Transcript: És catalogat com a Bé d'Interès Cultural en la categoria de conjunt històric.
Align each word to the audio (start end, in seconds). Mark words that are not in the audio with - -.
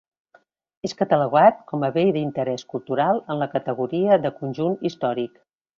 És 0.89 0.95
catalogat 1.01 1.59
com 1.73 1.85
a 1.87 1.91
Bé 1.99 2.07
d'Interès 2.17 2.67
Cultural 2.75 3.23
en 3.35 3.45
la 3.45 3.53
categoria 3.55 4.23
de 4.27 4.37
conjunt 4.43 4.79
històric. 4.93 5.43